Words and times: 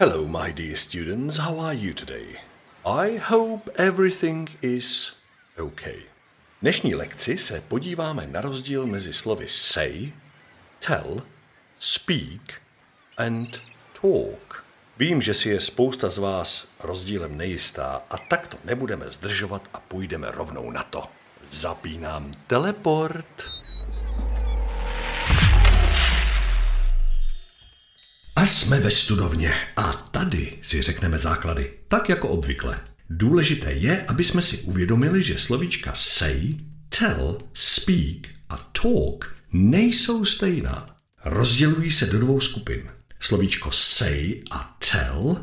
Hello, 0.00 0.24
my 0.26 0.50
dear 0.50 0.76
students. 0.76 1.36
How 1.36 1.60
are 1.60 1.72
you 1.72 1.94
today? 1.94 2.40
I 2.84 3.16
hope 3.16 3.70
everything 3.78 4.48
is 4.60 5.12
okay. 5.58 5.98
V 6.58 6.62
dnešní 6.62 6.94
lekci 6.94 7.38
se 7.38 7.60
podíváme 7.68 8.26
na 8.26 8.40
rozdíl 8.40 8.86
mezi 8.86 9.12
slovy 9.12 9.46
say, 9.48 10.12
tell, 10.86 11.22
speak 11.78 12.60
and 13.16 13.62
talk. 14.02 14.64
Vím, 14.98 15.22
že 15.22 15.34
si 15.34 15.48
je 15.48 15.60
spousta 15.60 16.10
z 16.10 16.18
vás 16.18 16.68
rozdílem 16.80 17.36
nejistá 17.36 18.02
a 18.10 18.18
tak 18.18 18.46
to 18.46 18.56
nebudeme 18.64 19.10
zdržovat 19.10 19.62
a 19.72 19.80
půjdeme 19.80 20.30
rovnou 20.30 20.70
na 20.70 20.82
to. 20.82 21.02
Zapínám 21.50 22.32
teleport. 22.46 23.53
Jsme 28.46 28.80
ve 28.80 28.90
studovně 28.90 29.54
a 29.76 29.92
tady 29.92 30.58
si 30.62 30.82
řekneme 30.82 31.18
základy, 31.18 31.72
tak 31.88 32.08
jako 32.08 32.28
obvykle. 32.28 32.80
Důležité 33.10 33.72
je, 33.72 34.02
aby 34.02 34.24
jsme 34.24 34.42
si 34.42 34.58
uvědomili, 34.58 35.22
že 35.22 35.38
slovíčka 35.38 35.92
say, 35.94 36.54
tell, 36.98 37.38
speak 37.54 38.28
a 38.48 38.56
talk 38.82 39.36
nejsou 39.52 40.24
stejná. 40.24 40.96
Rozdělují 41.24 41.92
se 41.92 42.06
do 42.06 42.18
dvou 42.18 42.40
skupin. 42.40 42.90
Slovíčko 43.20 43.70
say 43.70 44.42
a 44.50 44.76
tell 44.90 45.36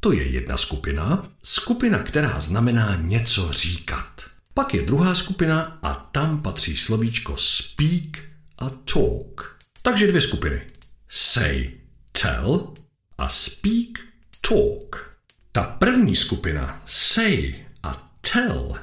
to 0.00 0.12
je 0.12 0.26
jedna 0.26 0.56
skupina, 0.56 1.28
skupina, 1.44 1.98
která 1.98 2.40
znamená 2.40 2.96
něco 2.96 3.52
říkat. 3.52 4.22
Pak 4.54 4.74
je 4.74 4.82
druhá 4.82 5.14
skupina 5.14 5.78
a 5.82 5.94
tam 5.94 6.42
patří 6.42 6.76
slovíčko 6.76 7.36
speak 7.36 8.18
a 8.58 8.70
talk. 8.70 9.58
Takže 9.82 10.06
dvě 10.06 10.20
skupiny. 10.20 10.62
Say 11.08 11.79
tell 12.22 12.74
a 13.18 13.28
speak 13.28 13.98
talk. 14.40 15.16
Ta 15.52 15.62
první 15.62 16.16
skupina 16.16 16.82
say 16.86 17.54
a 17.82 18.12
tell 18.32 18.74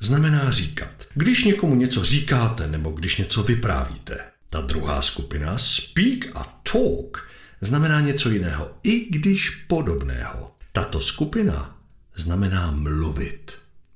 znamená 0.00 0.50
říkat. 0.50 0.90
Když 1.14 1.44
někomu 1.44 1.74
něco 1.74 2.04
říkáte 2.04 2.66
nebo 2.66 2.90
když 2.90 3.16
něco 3.16 3.42
vyprávíte. 3.42 4.18
Ta 4.50 4.60
druhá 4.60 5.02
skupina 5.02 5.58
speak 5.58 6.36
a 6.36 6.60
talk 6.72 7.28
znamená 7.60 8.00
něco 8.00 8.30
jiného, 8.30 8.70
i 8.82 9.10
když 9.10 9.50
podobného. 9.50 10.52
Tato 10.72 11.00
skupina 11.00 11.76
znamená 12.16 12.70
mluvit, 12.70 13.52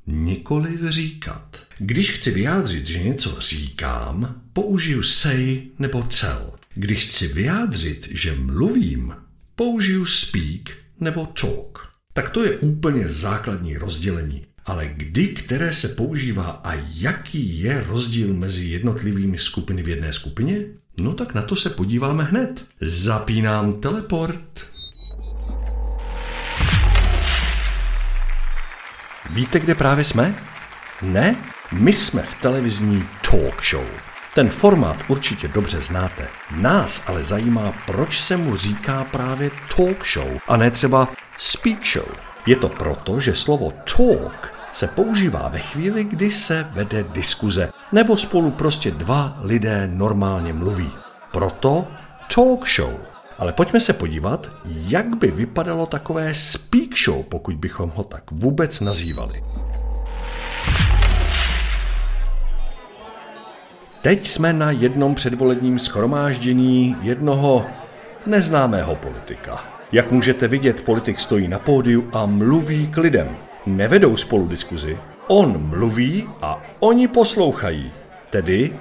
nikoliv 0.07 0.81
říkat. 0.89 1.57
Když 1.79 2.11
chci 2.11 2.31
vyjádřit, 2.31 2.87
že 2.87 3.03
něco 3.03 3.41
říkám, 3.41 4.43
použiju 4.53 5.03
say 5.03 5.63
nebo 5.79 6.03
tell. 6.03 6.53
Když 6.79 7.07
chci 7.07 7.29
vyjádřit, 7.29 8.09
že 8.11 8.35
mluvím, 8.35 9.15
použiju 9.55 10.07
speak 10.07 10.77
nebo 11.01 11.27
talk. 11.27 11.89
Tak 12.13 12.31
to 12.31 12.45
je 12.45 12.57
úplně 12.57 13.09
základní 13.09 13.77
rozdělení. 13.77 14.47
Ale 14.67 14.89
kdy 14.97 15.29
které 15.29 15.73
se 15.75 15.89
používá 15.89 16.61
a 16.65 16.73
jaký 16.95 17.61
je 17.61 17.85
rozdíl 17.89 18.35
mezi 18.35 18.65
jednotlivými 18.65 19.39
skupiny 19.39 19.83
v 19.83 19.89
jedné 19.89 20.13
skupině? 20.13 20.59
No 21.01 21.15
tak 21.15 21.35
na 21.35 21.43
to 21.43 21.57
se 21.57 21.71
podíváme 21.71 22.25
hned. 22.25 22.65
Zapínám 22.81 23.81
teleport. 23.81 24.67
Víte, 29.31 29.61
kde 29.61 29.75
právě 29.75 30.05
jsme? 30.05 30.43
Ne? 31.03 31.37
My 31.73 31.93
jsme 31.93 32.23
v 32.23 32.35
televizní 32.35 33.05
talk 33.31 33.65
show. 33.71 34.16
Ten 34.37 34.49
formát 34.49 34.97
určitě 35.09 35.49
dobře 35.49 35.81
znáte. 35.81 36.29
Nás 36.57 37.03
ale 37.07 37.23
zajímá, 37.23 37.73
proč 37.87 38.21
se 38.21 38.37
mu 38.37 38.57
říká 38.57 39.05
právě 39.05 39.51
talk 39.77 40.07
show 40.15 40.39
a 40.49 40.57
ne 40.57 40.71
třeba 40.71 41.09
speak 41.39 41.87
show. 41.87 42.07
Je 42.47 42.57
to 42.57 42.69
proto, 42.69 43.21
že 43.21 43.35
slovo 43.35 43.73
talk 43.97 44.53
se 44.73 44.87
používá 44.87 45.49
ve 45.49 45.59
chvíli, 45.59 46.05
kdy 46.05 46.31
se 46.31 46.67
vede 46.73 47.03
diskuze, 47.03 47.73
nebo 47.93 48.17
spolu 48.17 48.51
prostě 48.51 48.91
dva 48.91 49.39
lidé 49.43 49.89
normálně 49.93 50.53
mluví. 50.53 50.91
Proto 51.33 51.87
talk 52.35 52.69
show. 52.69 52.93
Ale 53.39 53.53
pojďme 53.53 53.81
se 53.81 53.93
podívat, 53.93 54.51
jak 54.65 55.17
by 55.17 55.31
vypadalo 55.31 55.87
takové 55.87 56.35
speak 56.35 56.99
show, 57.05 57.23
pokud 57.23 57.55
bychom 57.55 57.91
ho 57.91 58.05
tak 58.05 58.31
vůbec 58.31 58.81
nazývali. 58.81 59.33
Teď 64.07 64.29
jsme 64.29 64.53
na 64.53 64.71
jednom 64.71 65.15
předvolebním 65.15 65.79
schromáždění 65.79 66.97
jednoho 67.03 67.67
neznámého 68.27 68.95
politika. 68.95 69.65
Jak 69.93 70.11
můžete 70.13 70.49
vidět, 70.49 70.81
politik 70.81 71.21
stojí 71.21 71.49
na 71.49 71.59
pódiu 71.59 72.11
a 72.13 72.27
mluví 72.27 72.89
k 72.89 72.97
lidem. 72.97 73.37
Nevedou 73.67 74.17
spolu 74.17 74.47
diskuzi. 74.47 74.99
On 75.27 75.69
mluví 75.69 76.29
a 76.43 76.63
oni 76.81 77.09
poslouchají. 77.09 77.93
Tedy 78.31 78.73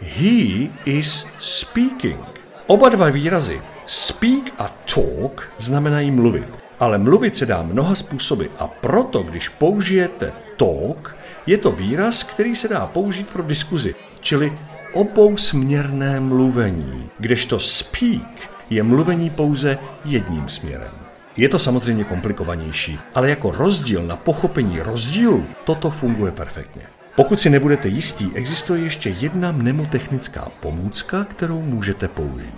he 0.00 0.68
is 0.84 1.26
speaking. 1.38 2.20
Oba 2.66 2.88
dva 2.88 3.10
výrazy 3.10 3.60
speak 3.86 4.54
a 4.58 4.76
talk 4.94 5.48
znamenají 5.58 6.10
mluvit. 6.10 6.48
Ale 6.80 6.98
mluvit 6.98 7.36
se 7.36 7.46
dá 7.46 7.62
mnoha 7.62 7.94
způsoby 7.94 8.44
a 8.58 8.66
proto, 8.66 9.22
když 9.22 9.48
použijete 9.48 10.32
talk, 10.56 11.16
je 11.46 11.58
to 11.58 11.72
výraz, 11.72 12.22
který 12.22 12.54
se 12.54 12.68
dá 12.68 12.86
použít 12.86 13.30
pro 13.30 13.42
diskuzi, 13.42 13.94
čili 14.20 14.52
obousměrné 14.92 16.20
mluvení, 16.20 17.08
kdežto 17.18 17.60
speak 17.60 18.50
je 18.70 18.82
mluvení 18.82 19.30
pouze 19.30 19.78
jedním 20.04 20.48
směrem. 20.48 20.92
Je 21.36 21.48
to 21.48 21.58
samozřejmě 21.58 22.04
komplikovanější, 22.04 22.98
ale 23.14 23.30
jako 23.30 23.50
rozdíl 23.50 24.02
na 24.02 24.16
pochopení 24.16 24.80
rozdílu 24.80 25.46
toto 25.64 25.90
funguje 25.90 26.32
perfektně. 26.32 26.82
Pokud 27.16 27.40
si 27.40 27.50
nebudete 27.50 27.88
jistí, 27.88 28.30
existuje 28.34 28.82
ještě 28.82 29.10
jedna 29.10 29.52
mnemotechnická 29.52 30.48
pomůcka, 30.60 31.24
kterou 31.24 31.62
můžete 31.62 32.08
použít. 32.08 32.54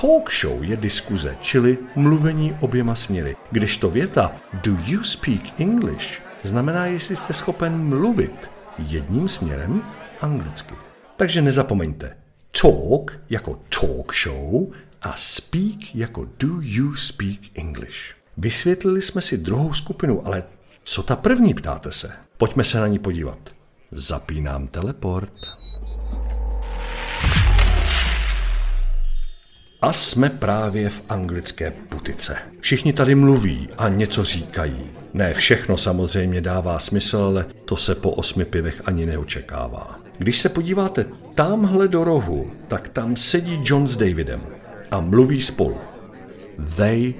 Talk 0.00 0.32
show 0.40 0.64
je 0.64 0.76
diskuze, 0.76 1.36
čili 1.40 1.78
mluvení 1.96 2.56
oběma 2.60 2.94
směry, 2.94 3.36
kdežto 3.50 3.90
věta 3.90 4.32
Do 4.52 4.72
you 4.86 5.02
speak 5.02 5.60
English 5.60 6.27
znamená, 6.44 6.86
jestli 6.86 7.16
jste 7.16 7.32
schopen 7.32 7.88
mluvit 7.88 8.50
jedním 8.78 9.28
směrem 9.28 9.82
anglicky. 10.20 10.74
Takže 11.16 11.42
nezapomeňte, 11.42 12.16
talk 12.62 13.20
jako 13.30 13.60
talk 13.80 14.14
show 14.14 14.72
a 15.02 15.14
speak 15.16 15.94
jako 15.94 16.24
do 16.38 16.48
you 16.60 16.94
speak 16.94 17.38
English. 17.54 18.14
Vysvětlili 18.36 19.02
jsme 19.02 19.20
si 19.20 19.38
druhou 19.38 19.72
skupinu, 19.72 20.26
ale 20.26 20.42
co 20.84 21.02
ta 21.02 21.16
první, 21.16 21.54
ptáte 21.54 21.92
se? 21.92 22.12
Pojďme 22.36 22.64
se 22.64 22.80
na 22.80 22.86
ní 22.86 22.98
podívat. 22.98 23.38
Zapínám 23.92 24.68
teleport. 24.68 25.32
A 29.82 29.92
jsme 29.92 30.30
právě 30.30 30.88
v 30.88 31.02
anglické 31.08 31.70
putice. 31.70 32.36
Všichni 32.60 32.92
tady 32.92 33.14
mluví 33.14 33.68
a 33.78 33.88
něco 33.88 34.24
říkají. 34.24 34.90
Ne 35.14 35.34
všechno 35.34 35.76
samozřejmě 35.76 36.40
dává 36.40 36.78
smysl, 36.78 37.16
ale 37.16 37.46
to 37.64 37.76
se 37.76 37.94
po 37.94 38.10
osmi 38.10 38.44
pivech 38.44 38.82
ani 38.84 39.06
neočekává. 39.06 40.00
Když 40.18 40.40
se 40.40 40.48
podíváte 40.48 41.06
tamhle 41.34 41.88
do 41.88 42.04
rohu, 42.04 42.50
tak 42.68 42.88
tam 42.88 43.16
sedí 43.16 43.60
John 43.64 43.88
s 43.88 43.96
Davidem 43.96 44.42
a 44.90 45.00
mluví 45.00 45.40
spolu. 45.40 45.78
They 46.76 47.14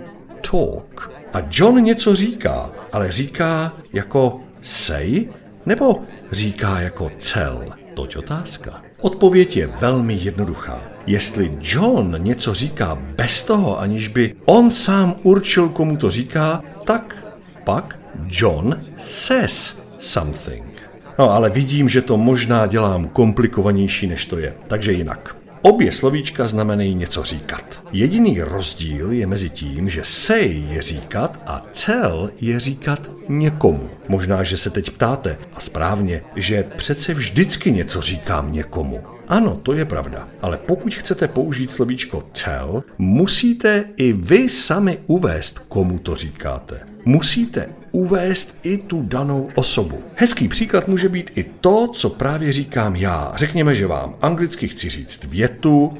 talk. 0.51 1.13
A 1.33 1.39
John 1.51 1.83
něco 1.83 2.15
říká, 2.15 2.71
ale 2.93 3.13
říká 3.13 3.73
jako 3.93 4.41
say 4.63 5.29
nebo 5.67 6.03
říká 6.33 6.81
jako 6.81 7.11
tell. 7.33 7.73
Toť 7.95 8.17
otázka. 8.17 8.83
Odpověď 9.01 9.57
je 9.57 9.67
velmi 9.67 10.15
jednoduchá. 10.15 10.98
Jestli 11.09 11.59
John 11.61 12.17
něco 12.19 12.55
říká 12.55 12.99
bez 13.17 13.43
toho, 13.43 13.81
aniž 13.81 14.09
by 14.09 14.35
on 14.45 14.71
sám 14.71 15.17
určil, 15.23 15.69
komu 15.69 15.97
to 15.97 16.11
říká, 16.11 16.63
tak 16.85 17.27
pak 17.65 17.99
John 18.27 18.81
says 18.97 19.83
something. 19.99 20.83
No 21.19 21.31
ale 21.31 21.51
vidím, 21.51 21.89
že 21.89 22.03
to 22.03 22.17
možná 22.17 22.67
dělám 22.67 23.09
komplikovanější, 23.09 24.07
než 24.07 24.27
to 24.27 24.39
je. 24.39 24.55
Takže 24.67 24.93
jinak. 24.93 25.37
Obě 25.63 25.93
slovíčka 25.93 26.49
znamenají 26.49 26.95
něco 26.95 27.23
říkat. 27.23 27.65
Jediný 27.93 28.43
rozdíl 28.43 29.13
je 29.13 29.27
mezi 29.27 29.51
tím, 29.51 29.89
že 29.89 30.03
say 30.05 30.65
je 30.71 30.83
říkat 30.83 31.43
a 31.47 31.67
tell 31.87 32.31
je 32.41 32.61
říkat 32.61 33.11
někomu. 33.29 33.91
Možná, 34.09 34.43
že 34.43 34.57
se 34.57 34.71
teď 34.71 34.91
ptáte, 34.91 35.39
a 35.55 35.61
správně, 35.61 36.23
že 36.37 36.67
přece 36.77 37.15
vždycky 37.15 37.73
něco 37.73 38.01
říkám 38.01 38.53
někomu. 38.53 39.01
Ano, 39.29 39.61
to 39.63 39.73
je 39.73 39.85
pravda, 39.85 40.29
ale 40.43 40.59
pokud 40.59 40.95
chcete 40.95 41.29
použít 41.29 41.71
slovíčko 41.71 42.25
tell, 42.45 42.85
musíte 42.99 43.85
i 43.97 44.13
vy 44.13 44.49
sami 44.49 44.99
uvést, 45.07 45.59
komu 45.59 45.99
to 45.99 46.17
říkáte. 46.17 46.81
Musíte 47.09 47.69
uvést 47.93 48.59
i 48.63 48.79
tu 48.79 49.03
danou 49.03 49.51
osobu. 49.55 50.03
Hezký 50.15 50.49
příklad 50.49 50.89
může 50.89 51.09
být 51.09 51.31
i 51.35 51.45
to, 51.45 51.89
co 51.89 52.11
právě 52.11 52.53
říkám 52.53 52.97
já. 52.97 53.33
Řekněme, 53.37 53.75
že 53.75 53.87
vám 53.87 54.15
anglicky 54.23 54.69
chci 54.69 54.89
říct 54.89 55.25
větu 55.25 55.99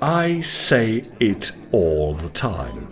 I 0.00 0.42
say 0.44 1.02
it 1.18 1.54
all 1.72 2.14
the 2.14 2.28
time. 2.40 2.88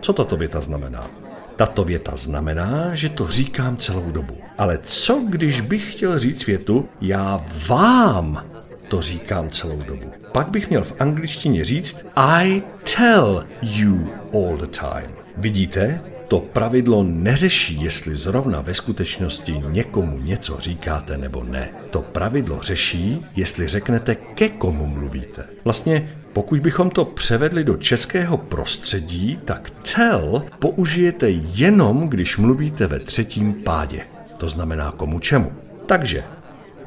Co 0.00 0.12
tato 0.12 0.36
věta 0.36 0.60
znamená? 0.60 1.10
Tato 1.56 1.84
věta 1.84 2.12
znamená, 2.16 2.94
že 2.94 3.08
to 3.08 3.28
říkám 3.28 3.76
celou 3.76 4.10
dobu. 4.10 4.34
Ale 4.58 4.78
co 4.84 5.22
když 5.28 5.60
bych 5.60 5.92
chtěl 5.92 6.18
říct 6.18 6.46
větu, 6.46 6.88
já 7.00 7.44
vám 7.68 8.44
to 8.88 9.02
říkám 9.02 9.50
celou 9.50 9.82
dobu. 9.82 10.12
Pak 10.32 10.48
bych 10.48 10.70
měl 10.70 10.84
v 10.84 10.94
angličtině 10.98 11.64
říct 11.64 12.06
I 12.16 12.62
tell 12.96 13.46
you 13.62 14.08
all 14.32 14.56
the 14.56 14.66
time. 14.66 15.10
Vidíte? 15.36 16.09
To 16.30 16.38
pravidlo 16.38 17.02
neřeší, 17.02 17.82
jestli 17.82 18.16
zrovna 18.16 18.60
ve 18.60 18.74
skutečnosti 18.74 19.62
někomu 19.68 20.18
něco 20.18 20.60
říkáte 20.60 21.18
nebo 21.18 21.44
ne. 21.44 21.70
To 21.90 22.02
pravidlo 22.02 22.62
řeší, 22.62 23.26
jestli 23.36 23.68
řeknete, 23.68 24.14
ke 24.14 24.48
komu 24.48 24.86
mluvíte. 24.86 25.44
Vlastně 25.64 26.10
pokud 26.32 26.60
bychom 26.60 26.90
to 26.90 27.04
převedli 27.04 27.64
do 27.64 27.76
českého 27.76 28.36
prostředí, 28.36 29.38
tak 29.44 29.70
tell 29.94 30.42
použijete 30.58 31.30
jenom, 31.30 32.08
když 32.08 32.36
mluvíte 32.36 32.86
ve 32.86 32.98
třetím 32.98 33.52
pádě. 33.52 34.00
To 34.36 34.48
znamená 34.48 34.92
komu 34.92 35.20
čemu. 35.20 35.52
Takže 35.86 36.24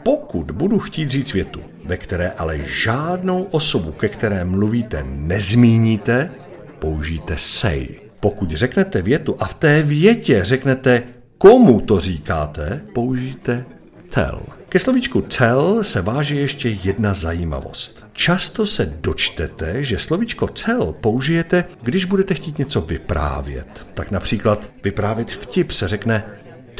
pokud 0.03 0.51
budu 0.51 0.79
chtít 0.79 1.11
říct 1.11 1.33
větu, 1.33 1.61
ve 1.85 1.97
které 1.97 2.31
ale 2.37 2.59
žádnou 2.65 3.43
osobu, 3.43 3.91
ke 3.91 4.09
které 4.09 4.45
mluvíte, 4.45 5.03
nezmíníte, 5.07 6.31
použijte 6.79 7.35
say. 7.37 8.02
Pokud 8.23 8.51
řeknete 8.51 9.01
větu 9.01 9.35
a 9.39 9.45
v 9.45 9.53
té 9.53 9.83
větě 9.83 10.39
řeknete, 10.43 11.03
komu 11.37 11.81
to 11.81 11.99
říkáte, 11.99 12.81
použijte 12.93 13.65
tell. 14.09 14.41
Ke 14.69 14.79
slovíčku 14.79 15.21
tell 15.21 15.83
se 15.83 16.01
váže 16.01 16.35
ještě 16.35 16.69
jedna 16.69 17.13
zajímavost. 17.13 18.05
Často 18.13 18.65
se 18.65 18.93
dočtete, 19.01 19.83
že 19.83 19.97
slovíčko 19.99 20.47
tell 20.47 20.95
použijete, 21.01 21.65
když 21.81 22.05
budete 22.05 22.33
chtít 22.33 22.57
něco 22.57 22.81
vyprávět. 22.81 23.87
Tak 23.93 24.11
například 24.11 24.69
vyprávět 24.83 25.31
vtip 25.31 25.71
se 25.71 25.87
řekne 25.87 26.23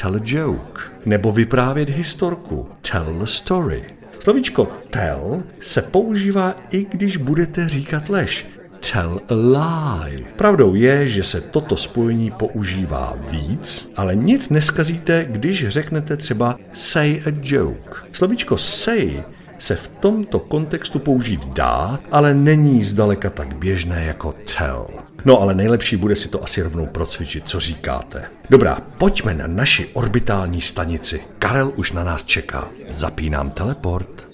tell 0.02 0.16
a 0.16 0.20
joke, 0.24 0.82
nebo 1.06 1.32
vyprávět 1.32 1.90
historku, 1.90 2.70
tell 2.92 3.20
a 3.24 3.26
story. 3.26 3.86
Slovíčko 4.20 4.72
tell 4.90 5.44
se 5.62 5.82
používá 5.82 6.56
i 6.72 6.86
když 6.86 7.18
budete 7.18 7.70
říkat 7.70 8.10
lež. 8.10 8.48
Tell 8.94 9.22
a 9.30 9.34
lie. 9.34 10.26
Pravdou 10.36 10.76
je, 10.76 11.08
že 11.08 11.24
se 11.24 11.42
toto 11.42 11.78
spojení 11.78 12.32
používá 12.32 13.18
víc, 13.30 13.92
ale 13.96 14.16
nic 14.16 14.50
neskazíte, 14.50 15.26
když 15.30 15.68
řeknete 15.68 16.18
třeba 16.18 16.58
say 16.74 17.22
a 17.26 17.32
joke. 17.42 17.96
Slovíčko 18.12 18.58
say 18.58 19.24
se 19.60 19.76
v 19.76 19.88
tomto 19.88 20.40
kontextu 20.40 21.00
použít 21.00 21.46
dá, 21.46 22.00
ale 22.12 22.34
není 22.34 22.84
zdaleka 22.84 23.30
tak 23.30 23.56
běžné 23.56 24.06
jako 24.06 24.36
tell. 24.58 24.88
No 25.26 25.42
ale 25.42 25.56
nejlepší 25.56 25.96
bude 25.96 26.16
si 26.16 26.30
to 26.30 26.44
asi 26.44 26.62
rovnou 26.62 26.86
procvičit, 26.86 27.48
co 27.48 27.60
říkáte. 27.60 28.24
Dobrá, 28.50 28.78
pojďme 28.98 29.34
na 29.34 29.48
naši 29.48 29.90
orbitální 29.94 30.62
stanici. 30.62 31.22
Karel 31.40 31.74
už 31.76 31.92
na 31.92 32.04
nás 32.04 32.24
čeká. 32.24 32.70
Zapínám 32.92 33.50
teleport. 33.50 34.33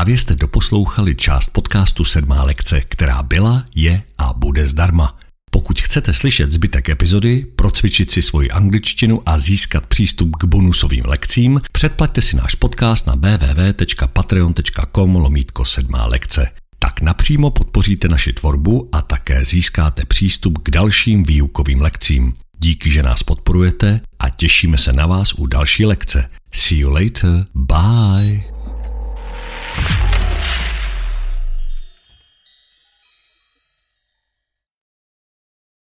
Právě 0.00 0.18
jste 0.18 0.34
doposlouchali 0.34 1.14
část 1.14 1.48
podcastu 1.48 2.04
Sedmá 2.04 2.42
lekce, 2.42 2.80
která 2.80 3.22
byla, 3.22 3.64
je 3.74 4.02
a 4.18 4.32
bude 4.32 4.66
zdarma. 4.66 5.18
Pokud 5.50 5.80
chcete 5.80 6.14
slyšet 6.14 6.50
zbytek 6.50 6.88
epizody, 6.88 7.46
procvičit 7.56 8.10
si 8.10 8.22
svoji 8.22 8.50
angličtinu 8.50 9.22
a 9.26 9.38
získat 9.38 9.86
přístup 9.86 10.36
k 10.36 10.44
bonusovým 10.44 11.04
lekcím, 11.06 11.60
předplaťte 11.72 12.20
si 12.20 12.36
náš 12.36 12.54
podcast 12.54 13.06
na 13.06 13.14
www.patreon.com 13.14 15.16
lomítko 15.16 15.64
sedmá 15.64 16.06
lekce. 16.06 16.48
Tak 16.78 17.00
napřímo 17.00 17.50
podpoříte 17.50 18.08
naši 18.08 18.32
tvorbu 18.32 18.88
a 18.92 19.02
také 19.02 19.44
získáte 19.44 20.04
přístup 20.04 20.58
k 20.58 20.70
dalším 20.70 21.24
výukovým 21.24 21.80
lekcím. 21.80 22.34
Díky, 22.58 22.90
že 22.90 23.02
nás 23.02 23.22
podporujete 23.22 24.00
a 24.18 24.30
těšíme 24.30 24.78
se 24.78 24.92
na 24.92 25.06
vás 25.06 25.34
u 25.34 25.46
další 25.46 25.86
lekce. 25.86 26.30
See 26.52 26.78
you 26.78 26.90
later. 26.90 27.46
Bye. 27.54 28.40